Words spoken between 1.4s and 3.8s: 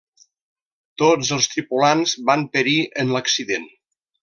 tripulants van perir en l'accident.